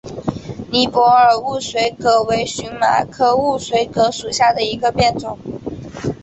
[0.71, 5.37] 尼泊尔雾水葛为荨麻科雾水葛属下的一个变种。